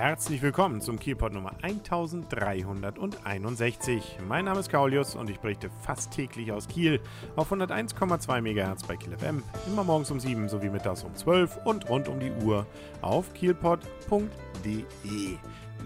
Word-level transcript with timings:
Herzlich 0.00 0.40
willkommen 0.40 0.80
zum 0.80 0.98
Kielpot 0.98 1.34
Nummer 1.34 1.52
1361. 1.60 4.16
Mein 4.26 4.46
Name 4.46 4.60
ist 4.60 4.70
Kaulius 4.70 5.14
und 5.14 5.28
ich 5.28 5.40
berichte 5.40 5.68
fast 5.82 6.10
täglich 6.10 6.52
aus 6.52 6.68
Kiel 6.68 7.02
auf 7.36 7.52
101,2 7.52 8.40
MHz 8.40 8.84
bei 8.84 8.96
Kiel 8.96 9.14
FM, 9.18 9.42
immer 9.66 9.84
morgens 9.84 10.10
um 10.10 10.18
7 10.18 10.48
sowie 10.48 10.70
mittags 10.70 11.04
um 11.04 11.14
12 11.14 11.66
und 11.66 11.90
rund 11.90 12.08
um 12.08 12.18
die 12.18 12.32
Uhr 12.42 12.66
auf 13.02 13.34
kielpot.de. 13.34 13.82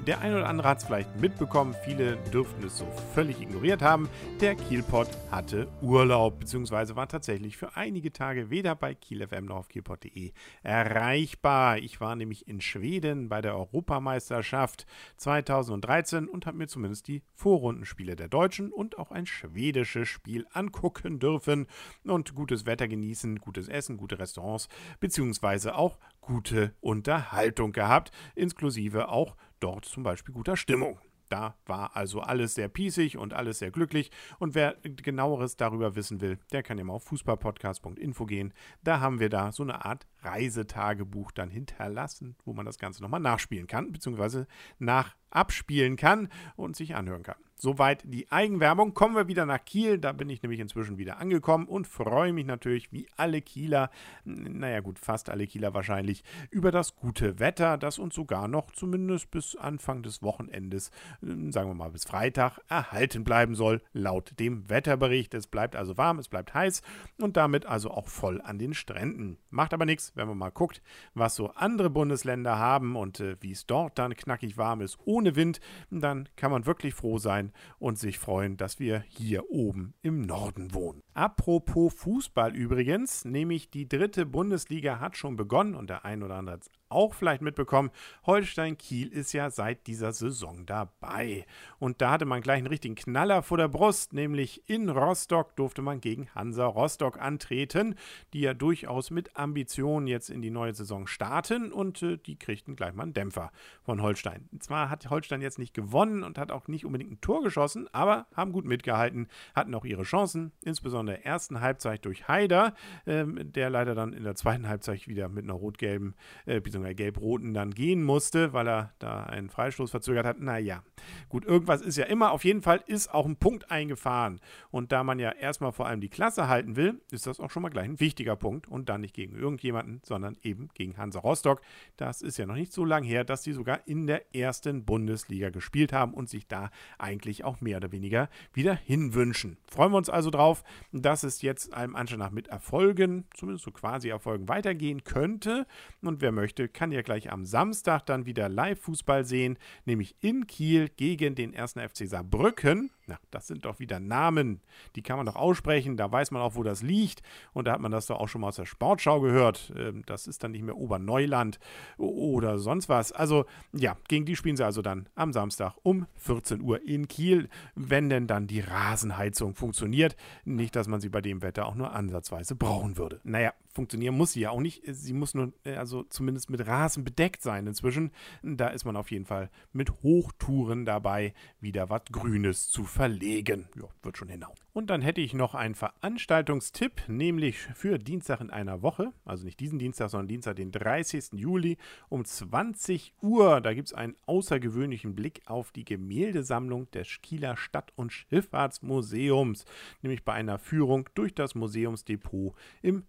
Der 0.07 0.21
eine 0.21 0.37
oder 0.37 0.49
andere 0.51 0.69
hat 0.69 0.79
es 0.79 0.85
vielleicht 0.85 1.19
mitbekommen, 1.19 1.75
viele 1.83 2.19
dürften 2.31 2.63
es 2.67 2.77
so 2.77 2.87
völlig 3.15 3.41
ignoriert 3.41 3.81
haben. 3.81 4.11
Der 4.39 4.55
Kielpot 4.55 5.09
hatte 5.31 5.67
Urlaub, 5.81 6.41
beziehungsweise 6.41 6.95
war 6.95 7.09
tatsächlich 7.09 7.57
für 7.57 7.75
einige 7.75 8.13
Tage 8.13 8.51
weder 8.51 8.75
bei 8.75 8.95
KielFM 8.95 9.47
noch 9.47 9.57
auf 9.57 9.69
kielpot.de 9.69 10.33
erreichbar. 10.63 11.79
Ich 11.79 12.03
war 12.03 12.17
nämlich 12.17 12.47
in 12.47 12.61
Schweden 12.61 13.31
bei 13.31 13.41
der 13.41 13.57
Europameisterschaft 13.57 14.85
2013 15.17 16.29
und 16.29 16.45
habe 16.45 16.59
mir 16.59 16.69
zumindest 16.69 17.09
die 17.09 17.23
Vorrundenspiele 17.33 18.15
der 18.15 18.29
Deutschen 18.29 18.73
und 18.73 18.99
auch 18.99 19.11
ein 19.11 19.25
schwedisches 19.25 20.07
Spiel 20.07 20.47
angucken 20.53 21.19
dürfen 21.19 21.67
und 22.05 22.35
gutes 22.35 22.67
Wetter 22.67 22.89
genießen, 22.89 23.39
gutes 23.39 23.69
Essen, 23.69 23.97
gute 23.97 24.19
Restaurants, 24.19 24.69
beziehungsweise 25.01 25.77
auch 25.77 25.99
gute 26.21 26.75
Unterhaltung 26.81 27.73
gehabt, 27.73 28.11
inklusive 28.35 29.09
auch 29.09 29.37
dort 29.65 29.87
zum 29.87 30.03
Beispiel 30.03 30.35
guter 30.35 30.57
Stimmung. 30.57 30.99
Da 31.31 31.57
war 31.65 31.97
also 31.97 32.21
alles 32.21 32.55
sehr 32.55 32.69
pießig 32.69 33.17
und 33.17 33.33
alles 33.33 33.59
sehr 33.59 33.71
glücklich. 33.71 34.11
Und 34.39 34.55
wer 34.55 34.77
genaueres 34.83 35.57
darüber 35.57 35.97
wissen 35.97 36.21
will, 36.21 36.39
der 36.53 36.63
kann 36.63 36.77
ja 36.77 36.85
mal 36.85 36.93
auf 36.93 37.05
fußballpodcast.info 37.05 38.27
gehen. 38.27 38.53
Da 38.83 39.01
haben 39.01 39.21
wir 39.21 39.31
da 39.31 39.51
so 39.51 39.63
eine 39.63 39.85
Art 39.85 40.07
Reisetagebuch 40.21 41.33
dann 41.33 41.51
hinterlassen, 41.51 42.37
wo 42.45 42.53
man 42.53 42.67
das 42.67 42.79
Ganze 42.79 43.03
nochmal 43.03 43.21
nachspielen 43.21 43.67
kann, 43.67 43.91
beziehungsweise 43.91 44.47
nach 44.79 45.17
abspielen 45.31 45.97
kann 45.97 46.29
und 46.57 46.77
sich 46.77 46.95
anhören 46.95 47.23
kann. 47.23 47.44
Soweit 47.57 48.03
die 48.05 48.31
Eigenwerbung. 48.33 48.95
Kommen 48.95 49.15
wir 49.15 49.29
wieder 49.29 49.47
nach 49.47 49.65
Kiel. 49.65 49.99
Da 49.99 50.13
bin 50.13 50.29
ich 50.29 50.43
nämlich 50.43 50.61
inzwischen 50.61 50.99
wieder 50.99 51.19
angekommen 51.19 51.67
und 51.67 51.87
freue 51.87 52.33
mich 52.33 52.47
natürlich, 52.47 52.93
wie 52.93 53.07
alle 53.17 53.41
Kieler, 53.43 53.91
naja 54.25 54.81
gut, 54.81 54.99
fast 54.99 55.31
alle 55.31 55.47
Kieler 55.47 55.73
wahrscheinlich, 55.73 56.25
über 56.51 56.73
das 56.73 56.97
gute 56.97 57.39
Wetter, 57.39 57.79
das 57.79 57.99
uns 57.99 58.15
sogar 58.15 58.49
noch 58.49 58.73
zumindest 58.73 59.31
bis 59.31 59.55
Anfang 59.55 60.03
des 60.03 60.23
Wochenendes, 60.23 60.91
sagen 61.21 61.71
wir 61.71 61.75
mal 61.75 61.91
bis 61.91 62.05
Freitag, 62.05 62.59
erhalten 62.69 63.23
bleiben 63.23 63.55
soll, 63.55 63.83
laut 63.93 64.39
dem 64.41 64.69
Wetterbericht. 64.69 65.33
Es 65.33 65.47
bleibt 65.47 65.77
also 65.77 65.97
warm, 65.97 66.19
es 66.19 66.29
bleibt 66.29 66.55
heiß 66.55 66.83
und 67.21 67.37
damit 67.37 67.67
also 67.67 67.91
auch 67.91 68.09
voll 68.09 68.41
an 68.41 68.59
den 68.59 68.75
Stränden. 68.75 69.39
Macht 69.51 69.73
aber 69.73 69.85
nichts, 69.85 70.13
wenn 70.17 70.27
man 70.27 70.39
mal 70.39 70.51
guckt, 70.51 70.83
was 71.15 71.37
so 71.37 71.51
andere 71.51 71.89
Bundesländer 71.89 72.59
haben 72.59 72.97
und 72.97 73.21
äh, 73.21 73.37
wie 73.41 73.53
es 73.53 73.67
dort 73.67 73.99
dann 73.99 74.17
knackig 74.17 74.59
warm 74.59 74.81
ist, 74.81 74.99
ohne 75.05 75.37
Wind, 75.37 75.61
dann 75.91 76.29
kann 76.37 76.51
man 76.51 76.67
wirklich 76.67 76.95
froh 76.95 77.19
sein 77.19 77.44
und 77.79 77.99
sich 77.99 78.19
freuen, 78.19 78.57
dass 78.57 78.79
wir 78.79 79.05
hier 79.09 79.51
oben 79.51 79.95
im 80.03 80.23
Norden 80.23 80.75
wohnen. 80.75 81.04
Apropos 81.15 81.95
Fußball 81.95 82.57
übrigens, 82.57 83.25
nämlich 83.25 83.71
die 83.71 83.89
dritte 83.89 84.27
Bundesliga 84.27 84.99
hat 84.99 85.17
schon 85.17 85.37
begonnen 85.37 85.77
und 85.77 85.89
der 85.89 86.05
ein 86.05 86.25
oder 86.25 86.35
andere 86.35 86.57
hat 86.57 86.63
es 86.63 86.71
auch 86.89 87.15
vielleicht 87.15 87.43
mitbekommen, 87.43 87.91
Holstein 88.25 88.79
Kiel 88.79 89.09
ist 89.09 89.33
ja 89.33 89.51
seit 89.51 89.87
dieser 89.87 90.13
Saison 90.13 90.65
dabei. 90.65 91.45
Und 91.79 92.01
da 92.01 92.13
hatte 92.13 92.25
man 92.25 92.41
gleich 92.41 92.59
einen 92.59 92.69
richtigen 92.69 92.95
Knaller 92.95 93.43
vor 93.43 93.59
der 93.59 93.69
Brust, 93.69 94.13
nämlich 94.13 94.63
in 94.69 94.89
Rostock 94.89 95.57
durfte 95.57 95.83
man 95.83 96.01
gegen 96.01 96.29
Hansa 96.35 96.67
Rostock 96.67 97.21
antreten, 97.21 97.97
die 98.33 98.41
ja 98.41 98.55
durchaus 98.55 99.11
mit 99.11 99.37
Ambitionen 99.37 100.07
jetzt 100.07 100.31
in 100.31 100.41
die 100.41 100.51
neue 100.51 100.75
Saison 100.75 101.07
starten 101.07 101.73
und 101.73 102.03
äh, 102.03 102.17
die 102.17 102.39
kriegten 102.39 102.77
gleich 102.77 102.95
mal 102.95 103.05
einen 103.05 103.13
Dämpfer 103.13 103.51
von 103.83 104.01
Holstein. 104.01 104.49
Zwar 104.61 104.89
hat 104.89 105.11
Holstein 105.11 105.43
jetzt 105.43 105.59
nicht 105.59 105.75
gewonnen 105.75 106.23
und 106.23 106.39
hat 106.39 106.53
auch 106.53 106.69
nicht 106.69 106.85
unbedingt 106.85 107.11
ein 107.13 107.21
Tor 107.21 107.43
geschossen, 107.43 107.89
aber 107.93 108.27
haben 108.35 108.53
gut 108.53 108.65
mitgehalten, 108.65 109.29
hatten 109.55 109.75
auch 109.75 109.85
ihre 109.85 110.05
Chancen, 110.05 110.53
insbesondere 110.63 111.04
in 111.05 111.15
der 111.15 111.27
ersten 111.27 111.61
Halbzeit 111.61 112.05
durch 112.05 112.29
Haider, 112.29 112.75
äh, 113.05 113.25
der 113.27 113.71
leider 113.71 113.95
dann 113.95 114.13
in 114.13 114.25
der 114.25 114.35
zweiten 114.35 114.69
Halbzeit 114.69 115.07
wieder 115.09 115.29
mit 115.29 115.45
einer 115.45 115.55
rot-gelben, 115.55 116.15
äh, 116.47 116.61
beziehungsweise 116.61 116.95
gelb-roten 116.95 117.55
dann 117.55 117.71
gehen 117.71 118.03
musste, 118.03 118.53
weil 118.53 118.69
er 118.69 118.93
da 118.99 119.25
einen 119.25 119.51
Freistoß 119.51 119.91
verzögert 119.91 120.27
hat. 120.27 120.41
Naja, 120.41 120.83
gut, 121.29 121.45
irgendwas 121.45 121.83
ist 121.83 121.97
ja 121.97 122.05
immer. 122.05 122.33
Auf 122.33 122.45
jeden 122.45 122.63
Fall 122.63 122.83
ist 122.87 123.13
auch 123.13 123.27
ein 123.27 123.37
Punkt 123.37 123.71
eingefahren. 123.71 124.41
Und 124.71 124.93
da 124.93 125.05
man 125.05 125.19
ja 125.19 125.31
erstmal 125.31 125.73
vor 125.73 125.87
allem 125.87 126.01
die 126.01 126.09
Klasse 126.09 126.49
halten 126.49 126.77
will, 126.77 127.01
ist 127.11 127.27
das 127.27 127.41
auch 127.41 127.51
schon 127.51 127.63
mal 127.63 127.69
gleich 127.69 127.87
ein 127.87 128.01
wichtiger 128.01 128.37
Punkt. 128.37 128.67
Und 128.69 128.89
dann 128.89 129.03
nicht 129.03 129.15
gegen 129.15 129.37
irgendjemanden, 129.37 130.01
sondern 130.05 130.37
eben 130.43 130.69
gegen 130.75 130.97
Hansa 130.97 131.21
Rostock. 131.21 131.61
Das 131.97 132.23
ist 132.23 132.39
ja 132.39 132.47
noch 132.47 132.55
nicht 132.55 132.73
so 132.73 132.85
lange 132.85 133.07
her, 133.07 133.25
dass 133.25 133.43
sie 133.43 133.53
sogar 133.53 133.81
in 133.87 134.07
der 134.07 134.35
ersten 134.35 134.85
Bundesliga 134.85 135.51
gespielt 135.51 135.93
haben 135.93 136.15
und 136.15 136.29
sich 136.29 136.47
da 136.47 136.71
eigentlich 136.99 137.45
auch 137.45 137.61
mehr 137.61 137.79
oder 137.79 137.93
weniger 137.93 138.29
wieder 138.53 138.75
hinwünschen. 138.75 139.59
Freuen 139.67 139.93
wir 139.93 139.99
uns 139.99 140.11
also 140.11 140.31
drauf, 140.31 140.65
dass 141.03 141.25
es 141.25 141.43
jetzt 141.43 141.75
einem 141.75 141.97
Anschein 141.97 142.21
nach 142.21 142.31
mit 142.31 142.49
Erfolgen, 142.49 143.27
zumindest 143.35 143.65
so 143.65 143.73
quasi 143.73 144.09
Erfolgen, 144.09 144.49
weitergehen 144.49 145.05
könnte. 145.05 145.67
Und 146.03 146.21
wer 146.21 146.33
möchte, 146.33 146.69
kann 146.69 146.93
ja 146.93 147.03
gleich 147.03 147.33
am 147.33 147.45
Samstag 147.45 148.07
dann 148.07 148.27
wieder 148.27 148.49
Live-Fußball 148.49 149.25
sehen, 149.25 149.59
nämlich 149.85 150.15
in 150.21 150.47
Kiel 150.47 150.89
gegen 150.89 151.35
den 151.35 151.55
1. 151.55 151.73
FC 151.73 152.09
Saarbrücken. 152.09 152.91
Na, 153.07 153.19
das 153.31 153.47
sind 153.47 153.65
doch 153.65 153.79
wieder 153.81 154.01
Namen, 154.01 154.61
die 154.97 155.03
kann 155.03 155.19
man 155.19 155.27
doch 155.27 155.37
aussprechen, 155.37 155.97
da 155.97 156.11
weiß 156.11 156.31
man 156.31 156.41
auch, 156.41 156.55
wo 156.55 156.63
das 156.63 156.83
liegt. 156.83 157.23
Und 157.53 157.67
da 157.67 157.73
hat 157.73 157.81
man 157.81 157.93
das 157.93 158.07
doch 158.07 158.19
auch 158.19 158.29
schon 158.29 158.41
mal 158.41 158.49
aus 158.49 158.57
der 158.57 158.65
Sportschau 158.65 159.21
gehört. 159.21 159.73
Ähm, 159.77 160.03
das 160.07 160.27
ist 160.27 160.43
dann 160.43 160.53
nicht 160.53 160.63
mehr 160.63 160.77
Oberneuland 160.77 161.59
oder 161.99 162.59
sonst 162.59 162.89
was. 162.89 163.13
Also 163.13 163.45
ja, 163.73 163.97
gegen 164.09 164.25
die 164.25 164.37
spielen 164.37 164.57
sie 164.57 164.65
also 164.65 164.81
dann 164.81 165.09
am 165.15 165.33
Samstag 165.33 165.75
um 165.83 166.07
14 166.17 166.63
Uhr 166.63 166.83
in 166.83 167.09
Kiel, 167.09 167.49
wenn 167.75 168.09
denn 168.09 168.27
dann 168.27 168.47
die 168.47 168.61
Rasenheizung 168.61 169.55
funktioniert. 169.55 170.17
Nicht, 170.45 170.75
dass 170.75 170.89
man 170.89 171.01
sie 171.01 171.11
bei 171.11 171.21
dem 171.21 171.43
Wetter 171.43 171.67
auch 171.67 171.75
nur 171.75 171.93
ansatzweise 171.93 172.55
brauchen 172.55 172.97
würde. 172.97 173.21
Naja, 173.25 173.53
funktionieren 173.75 174.17
muss 174.17 174.33
sie 174.33 174.41
ja 174.41 174.51
auch 174.51 174.61
nicht. 174.61 174.83
Sie 174.87 175.13
muss 175.13 175.35
nur, 175.35 175.53
äh, 175.65 175.75
also 175.75 176.05
zumindest 176.05 176.49
mit 176.51 176.67
Rasen 176.67 177.05
bedeckt 177.05 177.43
sein 177.43 177.67
inzwischen. 177.67 178.13
Da 178.43 178.69
ist 178.69 178.85
man 178.85 178.97
auf 178.97 179.11
jeden 179.11 179.27
Fall 179.27 179.51
mit 179.73 179.91
Hochtouren 180.03 180.85
dabei, 180.85 181.35
wieder 181.61 181.91
was 181.91 182.03
Grünes 182.11 182.69
zu 182.69 182.85
verlegen. 182.85 183.69
Ja, 183.77 183.89
wird 184.03 184.17
schon 184.17 184.29
hinhauen. 184.29 184.55
Und 184.75 184.91
dann 184.91 185.03
hätte 185.03 185.21
ich 185.21 185.35
noch 185.35 185.55
einen 185.55 185.77
Veranstaltungstipp, 185.77 187.03
nämlich 187.07 187.59
für 187.59 187.97
Dienstag 187.99 188.41
in 188.41 188.51
einer 188.51 188.83
Woche, 188.83 189.13
also 189.25 189.45
nicht 189.45 189.61
diesen 189.61 189.79
Dienstag, 189.79 190.11
sondern 190.11 190.27
Dienstag, 190.27 190.57
den 190.57 190.73
30. 190.73 191.35
Juli 191.35 191.79
um 192.09 192.25
20 192.25 193.15
Uhr. 193.23 193.61
Da 193.61 193.73
gibt 193.73 193.87
es 193.87 193.95
einen 193.95 194.17
außergewöhnlichen 194.27 195.15
Blick 195.15 195.43
auf 195.47 195.71
die 195.71 195.85
Gemäldesammlung 195.85 196.91
des 196.91 197.21
Kieler 197.23 197.57
Stadt- 197.57 197.93
und 197.95 198.13
Schifffahrtsmuseums, 198.13 199.65
nämlich 200.03 200.25
bei 200.25 200.33
einer 200.33 200.59
Führung 200.59 201.09
durch 201.15 201.35
das 201.37 201.55
Museumsdepot 201.55 202.57
im 202.83 203.05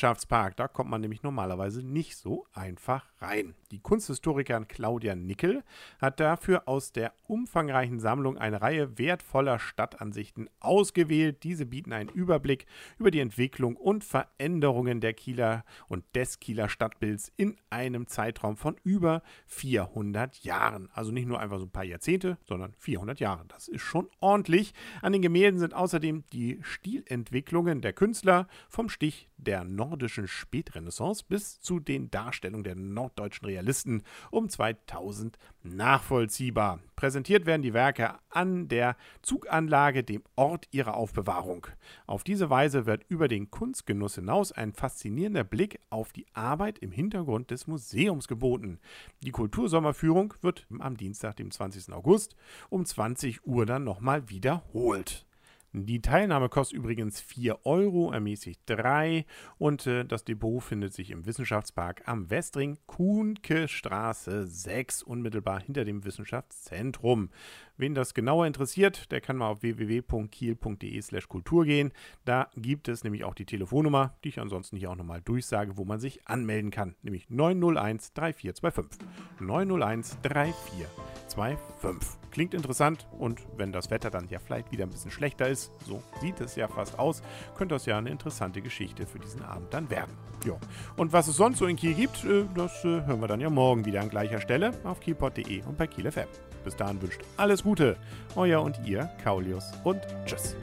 Wissenschaftspark. 0.00 0.56
Da 0.56 0.66
kommt 0.66 0.88
man 0.88 1.02
nämlich 1.02 1.22
normalerweise 1.22 1.82
nicht 1.82 2.16
so 2.16 2.46
einfach 2.54 3.09
rein. 3.20 3.54
Die 3.70 3.78
Kunsthistorikerin 3.78 4.68
Claudia 4.68 5.14
Nickel 5.14 5.62
hat 6.00 6.20
dafür 6.20 6.66
aus 6.66 6.92
der 6.92 7.12
umfangreichen 7.26 8.00
Sammlung 8.00 8.38
eine 8.38 8.60
Reihe 8.60 8.98
wertvoller 8.98 9.58
Stadtansichten 9.58 10.48
ausgewählt. 10.58 11.44
Diese 11.44 11.66
bieten 11.66 11.92
einen 11.92 12.08
Überblick 12.08 12.66
über 12.98 13.10
die 13.10 13.20
Entwicklung 13.20 13.76
und 13.76 14.04
Veränderungen 14.04 15.00
der 15.00 15.14
Kieler 15.14 15.64
und 15.88 16.04
des 16.14 16.40
Kieler 16.40 16.68
Stadtbilds 16.68 17.32
in 17.36 17.56
einem 17.70 18.06
Zeitraum 18.06 18.56
von 18.56 18.76
über 18.82 19.22
400 19.46 20.42
Jahren. 20.42 20.88
Also 20.92 21.12
nicht 21.12 21.26
nur 21.26 21.40
einfach 21.40 21.58
so 21.58 21.66
ein 21.66 21.70
paar 21.70 21.84
Jahrzehnte, 21.84 22.38
sondern 22.44 22.74
400 22.78 23.20
Jahre. 23.20 23.44
Das 23.48 23.68
ist 23.68 23.82
schon 23.82 24.08
ordentlich. 24.20 24.74
An 25.02 25.12
den 25.12 25.22
Gemälden 25.22 25.60
sind 25.60 25.74
außerdem 25.74 26.24
die 26.32 26.58
Stilentwicklungen 26.62 27.80
der 27.80 27.92
Künstler 27.92 28.48
vom 28.68 28.88
Stich 28.88 29.28
der 29.36 29.64
nordischen 29.64 30.28
Spätrenaissance 30.28 31.24
bis 31.26 31.60
zu 31.60 31.80
den 31.80 32.10
Darstellungen 32.10 32.64
der 32.64 32.74
norddeutschen 33.10 33.46
Realisten 33.46 34.02
um 34.30 34.48
2000 34.48 35.38
nachvollziehbar. 35.62 36.80
Präsentiert 36.96 37.46
werden 37.46 37.62
die 37.62 37.74
Werke 37.74 38.14
an 38.30 38.68
der 38.68 38.96
Zuganlage, 39.22 40.04
dem 40.04 40.22
Ort 40.36 40.68
ihrer 40.70 40.94
Aufbewahrung. 40.94 41.66
Auf 42.06 42.24
diese 42.24 42.50
Weise 42.50 42.86
wird 42.86 43.04
über 43.08 43.28
den 43.28 43.50
Kunstgenuss 43.50 44.16
hinaus 44.16 44.52
ein 44.52 44.72
faszinierender 44.72 45.44
Blick 45.44 45.80
auf 45.90 46.12
die 46.12 46.26
Arbeit 46.32 46.78
im 46.78 46.92
Hintergrund 46.92 47.50
des 47.50 47.66
Museums 47.66 48.28
geboten. 48.28 48.78
Die 49.22 49.32
Kultursommerführung 49.32 50.34
wird 50.40 50.66
am 50.78 50.96
Dienstag, 50.96 51.36
dem 51.36 51.50
20. 51.50 51.92
August 51.92 52.36
um 52.68 52.84
20 52.84 53.46
Uhr 53.46 53.66
dann 53.66 53.84
nochmal 53.84 54.28
wiederholt. 54.28 55.26
Die 55.72 56.02
Teilnahme 56.02 56.48
kostet 56.48 56.76
übrigens 56.76 57.20
4 57.20 57.64
Euro, 57.64 58.10
ermäßigt 58.10 58.60
3 58.66 59.24
und 59.56 59.86
äh, 59.86 60.04
das 60.04 60.24
Depot 60.24 60.60
findet 60.60 60.92
sich 60.92 61.12
im 61.12 61.26
Wissenschaftspark 61.26 62.02
am 62.06 62.28
Westring, 62.28 62.78
Kuhnke 62.86 63.68
Straße 63.68 64.48
6, 64.48 65.04
unmittelbar 65.04 65.60
hinter 65.60 65.84
dem 65.84 66.04
Wissenschaftszentrum. 66.04 67.30
Wen 67.76 67.94
das 67.94 68.14
genauer 68.14 68.46
interessiert, 68.46 69.12
der 69.12 69.20
kann 69.20 69.36
mal 69.36 69.48
auf 69.48 69.62
www.kiel.de/slash 69.62 71.28
Kultur 71.28 71.64
gehen. 71.64 71.92
Da 72.24 72.50
gibt 72.56 72.88
es 72.88 73.04
nämlich 73.04 73.22
auch 73.24 73.34
die 73.34 73.46
Telefonnummer, 73.46 74.16
die 74.24 74.30
ich 74.30 74.40
ansonsten 74.40 74.76
hier 74.76 74.90
auch 74.90 74.96
nochmal 74.96 75.22
durchsage, 75.22 75.76
wo 75.76 75.84
man 75.84 76.00
sich 76.00 76.26
anmelden 76.26 76.72
kann, 76.72 76.96
nämlich 77.02 77.30
901 77.30 78.12
3425. 78.14 79.06
901 79.38 80.18
3425. 80.22 82.20
Klingt 82.30 82.54
interessant 82.54 83.08
und 83.18 83.40
wenn 83.56 83.72
das 83.72 83.90
Wetter 83.90 84.10
dann 84.10 84.28
ja 84.28 84.38
vielleicht 84.40 84.72
wieder 84.72 84.84
ein 84.84 84.90
bisschen 84.90 85.10
schlechter 85.10 85.48
ist, 85.48 85.59
so 85.86 86.02
sieht 86.20 86.40
es 86.40 86.56
ja 86.56 86.68
fast 86.68 86.98
aus, 86.98 87.22
könnte 87.56 87.74
das 87.74 87.86
ja 87.86 87.98
eine 87.98 88.10
interessante 88.10 88.62
Geschichte 88.62 89.06
für 89.06 89.18
diesen 89.18 89.42
Abend 89.42 89.72
dann 89.74 89.90
werden. 89.90 90.16
Ja. 90.44 90.54
Und 90.96 91.12
was 91.12 91.28
es 91.28 91.36
sonst 91.36 91.58
so 91.58 91.66
in 91.66 91.76
Kiel 91.76 91.94
gibt, 91.94 92.24
äh, 92.24 92.44
das 92.54 92.84
äh, 92.84 93.04
hören 93.04 93.20
wir 93.20 93.28
dann 93.28 93.40
ja 93.40 93.50
morgen 93.50 93.84
wieder 93.84 94.00
an 94.00 94.08
gleicher 94.08 94.40
Stelle 94.40 94.72
auf 94.84 95.00
kielpot.de 95.00 95.62
und 95.64 95.76
bei 95.76 95.86
Kiel 95.86 96.10
FM. 96.10 96.28
Bis 96.64 96.76
dahin 96.76 97.00
wünscht 97.00 97.20
alles 97.36 97.62
Gute, 97.62 97.96
euer 98.36 98.62
und 98.62 98.80
ihr, 98.86 99.10
Kaulius 99.22 99.72
und 99.84 100.00
tschüss. 100.26 100.56